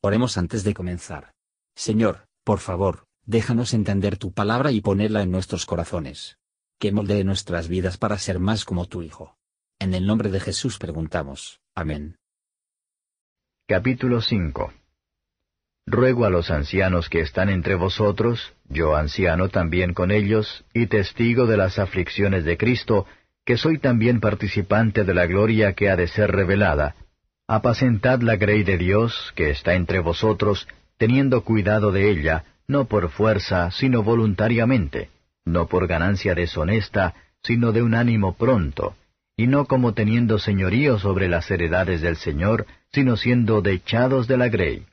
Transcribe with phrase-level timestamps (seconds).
[0.00, 1.32] Oremos antes de comenzar.
[1.74, 6.38] Señor, por favor, déjanos entender tu palabra y ponerla en nuestros corazones.
[6.78, 9.36] Que moldee nuestras vidas para ser más como tu Hijo.
[9.80, 11.60] En el nombre de Jesús preguntamos.
[11.74, 12.16] Amén.
[13.66, 14.72] Capítulo 5
[15.86, 21.46] Ruego a los ancianos que están entre vosotros, yo anciano también con ellos, y testigo
[21.46, 23.06] de las aflicciones de Cristo,
[23.44, 26.94] que soy también participante de la gloria que ha de ser revelada,
[27.50, 33.08] Apacentad la grey de Dios, que está entre vosotros, teniendo cuidado de ella, no por
[33.08, 35.08] fuerza, sino voluntariamente,
[35.46, 38.96] no por ganancia deshonesta, sino de un ánimo pronto,
[39.34, 44.50] y no como teniendo señorío sobre las heredades del Señor, sino siendo dechados de la
[44.50, 44.84] grey.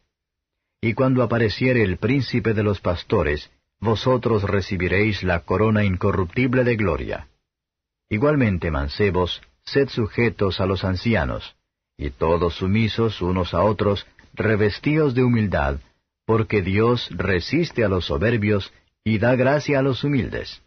[0.80, 3.52] Y cuando apareciere el príncipe de los pastores,
[3.82, 7.28] vosotros recibiréis la corona incorruptible de gloria.
[8.08, 11.54] Igualmente, mancebos, sed sujetos a los ancianos
[11.98, 15.80] y todos sumisos unos a otros, revestidos de humildad,
[16.26, 20.62] porque Dios resiste a los soberbios y da gracia a los humildes.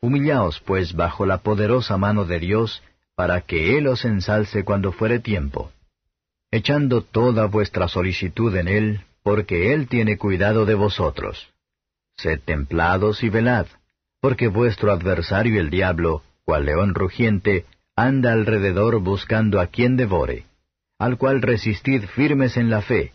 [0.00, 2.82] Humillaos pues bajo la poderosa mano de Dios,
[3.14, 5.72] para que Él os ensalce cuando fuere tiempo,
[6.50, 11.48] echando toda vuestra solicitud en Él, porque Él tiene cuidado de vosotros.
[12.18, 13.66] Sed templados y velad,
[14.20, 17.64] porque vuestro adversario el diablo, cual león rugiente,
[17.96, 20.44] anda alrededor buscando a quien devore,
[20.98, 23.12] al cual resistid firmes en la fe,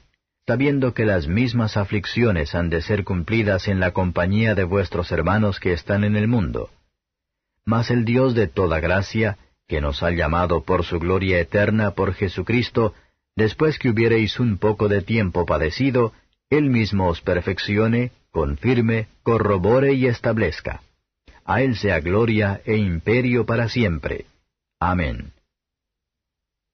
[0.48, 5.59] sabiendo que las mismas aflicciones han de ser cumplidas en la compañía de vuestros hermanos
[5.59, 6.72] que están en el mundo.
[7.64, 9.38] Mas el Dios de toda gracia,
[9.68, 12.96] que nos ha llamado por su gloria eterna por Jesucristo,
[13.36, 16.12] después que hubiereis un poco de tiempo padecido,
[16.50, 20.82] Él mismo os perfeccione, confirme, corrobore y establezca.
[21.46, 24.26] A Él sea gloria e imperio para siempre.
[24.82, 25.32] Amén.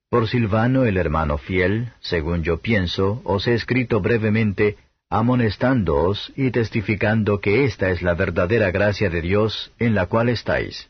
[0.09, 4.77] Por Silvano el hermano fiel, según yo pienso, os he escrito brevemente,
[5.09, 10.89] amonestándoos y testificando que esta es la verdadera gracia de Dios en la cual estáis.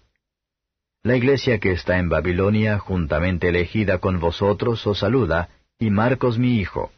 [1.01, 6.59] La iglesia que está en Babilonia, juntamente elegida con vosotros, os saluda, y Marcos mi
[6.59, 6.91] hijo.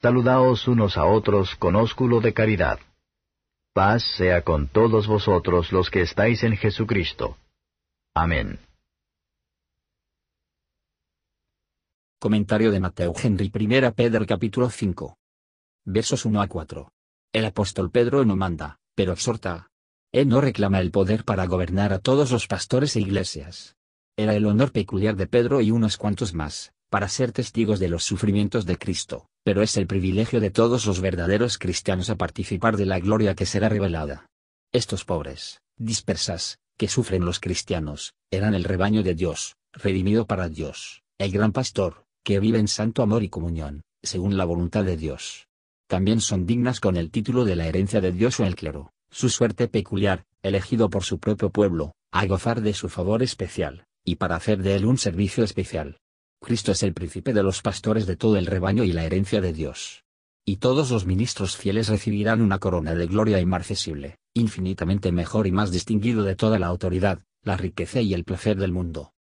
[0.00, 2.78] Saludaos unos a otros con ósculo de caridad.
[3.74, 7.36] Paz sea con todos vosotros los que estáis en Jesucristo.
[8.14, 8.60] Amén.
[12.22, 15.16] Comentario de Mateo Henry 1 Pedro capítulo 5.
[15.84, 16.88] Versos 1 a 4.
[17.32, 19.72] El apóstol Pedro no manda, pero exhorta.
[20.12, 23.74] Él no reclama el poder para gobernar a todos los pastores e iglesias.
[24.16, 28.04] Era el honor peculiar de Pedro y unos cuantos más, para ser testigos de los
[28.04, 32.86] sufrimientos de Cristo, pero es el privilegio de todos los verdaderos cristianos a participar de
[32.86, 34.26] la gloria que será revelada.
[34.70, 41.02] Estos pobres, dispersas, que sufren los cristianos, eran el rebaño de Dios, redimido para Dios,
[41.18, 45.48] el gran pastor, que vive en santo amor y comunión, según la voluntad de Dios.
[45.88, 49.28] También son dignas con el título de la herencia de Dios o el clero, su
[49.28, 54.36] suerte peculiar, elegido por su propio pueblo, a gozar de su favor especial, y para
[54.36, 55.98] hacer de él un servicio especial.
[56.40, 59.52] Cristo es el príncipe de los pastores de todo el rebaño y la herencia de
[59.52, 60.02] Dios.
[60.44, 65.70] Y todos los ministros fieles recibirán una corona de gloria inmarcesible, infinitamente mejor y más
[65.70, 69.12] distinguido de toda la autoridad, la riqueza y el placer del mundo.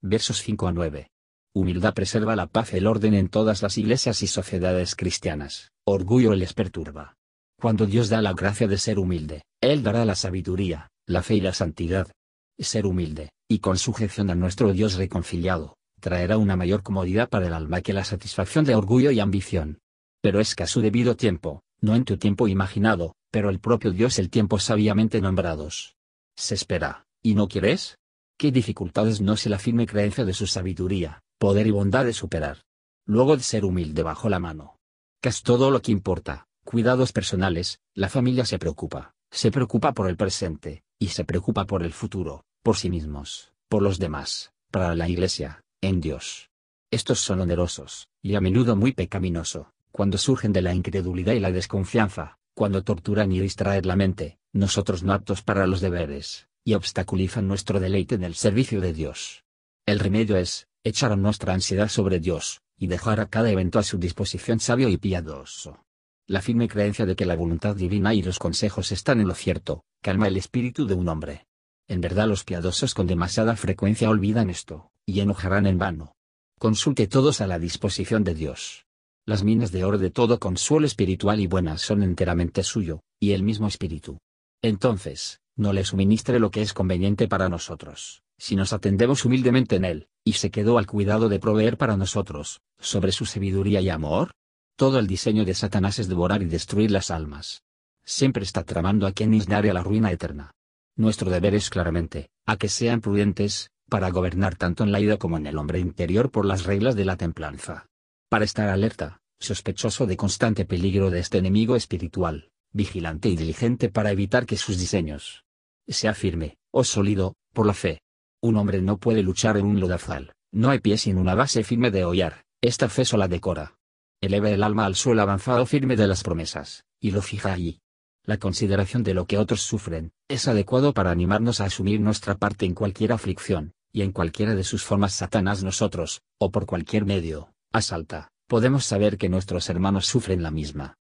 [0.00, 1.08] Versos 5 a 9.
[1.54, 5.70] Humildad preserva la paz y el orden en todas las iglesias y sociedades cristianas.
[5.84, 7.16] Orgullo les perturba.
[7.60, 11.40] Cuando Dios da la gracia de ser humilde, Él dará la sabiduría, la fe y
[11.42, 12.10] la santidad.
[12.58, 17.52] Ser humilde, y con sujeción a nuestro Dios reconciliado, traerá una mayor comodidad para el
[17.52, 19.78] alma que la satisfacción de orgullo y ambición.
[20.22, 23.90] Pero es que a su debido tiempo, no en tu tiempo imaginado, pero el propio
[23.90, 25.96] Dios el tiempo sabiamente nombrados.
[26.34, 27.98] Se espera, ¿y no quieres?
[28.38, 32.58] ¿Qué dificultades no se la firme creencia de su sabiduría, poder y bondad de superar.
[33.04, 34.78] Luego de ser humilde bajo la mano.
[35.20, 40.08] Que es todo lo que importa, cuidados personales, la familia se preocupa, se preocupa por
[40.08, 44.94] el presente, y se preocupa por el futuro, por sí mismos, por los demás, para
[44.94, 46.48] la iglesia, en Dios.
[46.92, 51.50] Estos son onerosos, y a menudo muy pecaminoso, cuando surgen de la incredulidad y la
[51.50, 57.48] desconfianza, cuando torturan y distraen la mente, nosotros no aptos para los deberes, y obstaculizan
[57.48, 59.42] nuestro deleite en el servicio de Dios.
[59.84, 63.98] El remedio es, echar nuestra ansiedad sobre Dios, y dejar a cada evento a su
[63.98, 65.84] disposición sabio y piadoso.
[66.26, 69.84] La firme creencia de que la voluntad divina y los consejos están en lo cierto,
[70.00, 71.46] calma el espíritu de un hombre.
[71.88, 76.14] En verdad los piadosos con demasiada frecuencia olvidan esto, y enojarán en vano.
[76.58, 78.86] Consulte todos a la disposición de Dios.
[79.24, 83.44] Las minas de oro de todo consuelo espiritual y buenas son enteramente suyo, y el
[83.44, 84.18] mismo espíritu.
[84.62, 89.84] Entonces, no le suministre lo que es conveniente para nosotros, si nos atendemos humildemente en
[89.84, 94.32] él, y se quedó al cuidado de proveer para nosotros, sobre su sabiduría y amor?
[94.76, 97.62] Todo el diseño de Satanás es devorar y destruir las almas.
[98.04, 100.52] Siempre está tramando a quien isnare la ruina eterna.
[100.96, 105.36] Nuestro deber es claramente, a que sean prudentes, para gobernar tanto en la ida como
[105.36, 107.86] en el hombre interior por las reglas de la templanza.
[108.28, 114.10] Para estar alerta, sospechoso de constante peligro de este enemigo espiritual, vigilante y diligente para
[114.10, 115.44] evitar que sus diseños
[115.88, 118.00] sea firme, o sólido, por la fe.
[118.44, 121.92] Un hombre no puede luchar en un lodazal, no hay pie sin una base firme
[121.92, 123.76] de hollar, esta fe sola decora.
[124.20, 127.78] Eleva el alma al suelo avanzado firme de las promesas, y lo fija allí.
[128.24, 132.66] La consideración de lo que otros sufren, es adecuado para animarnos a asumir nuestra parte
[132.66, 137.52] en cualquier aflicción, y en cualquiera de sus formas Satanás nosotros, o por cualquier medio,
[137.70, 140.96] asalta, podemos saber que nuestros hermanos sufren la misma.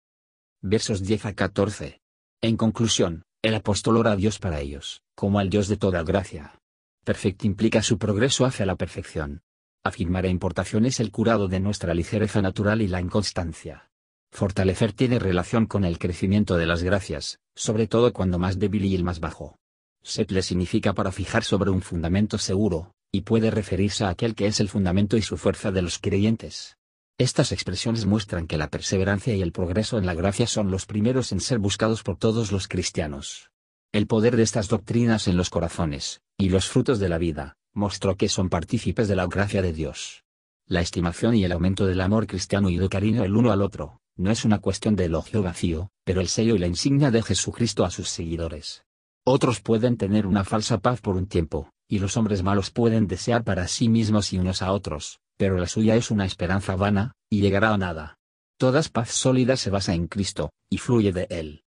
[0.62, 2.02] Versos 10 a 14.
[2.42, 6.59] En conclusión, el apóstol ora a Dios para ellos, como al Dios de toda gracia.
[7.04, 9.42] Perfecto implica su progreso hacia la perfección.
[9.84, 13.90] Afirmar a importación es el curado de nuestra ligereza natural y la inconstancia.
[14.32, 18.96] Fortalecer tiene relación con el crecimiento de las gracias, sobre todo cuando más débil y
[18.96, 19.58] el más bajo.
[20.04, 24.60] Setle significa para fijar sobre un fundamento seguro, y puede referirse a aquel que es
[24.60, 26.78] el fundamento y su fuerza de los creyentes.
[27.18, 31.32] Estas expresiones muestran que la perseverancia y el progreso en la gracia son los primeros
[31.32, 33.52] en ser buscados por todos los cristianos.
[33.92, 38.16] El poder de estas doctrinas en los corazones, y los frutos de la vida, mostró
[38.16, 40.24] que son partícipes de la gracia de Dios.
[40.66, 44.00] La estimación y el aumento del amor cristiano y de cariño el uno al otro,
[44.16, 47.84] no es una cuestión de elogio vacío, pero el sello y la insignia de Jesucristo
[47.84, 48.86] a sus seguidores.
[49.26, 53.44] Otros pueden tener una falsa paz por un tiempo, y los hombres malos pueden desear
[53.44, 57.42] para sí mismos y unos a otros, pero la suya es una esperanza vana, y
[57.42, 58.18] llegará a nada.
[58.58, 61.64] Todas paz sólida se basa en Cristo, y fluye de Él.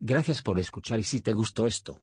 [0.00, 2.02] Gracias por escuchar y si te gustó esto,